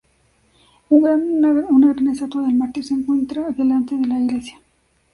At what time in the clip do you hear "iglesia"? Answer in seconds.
4.19-4.59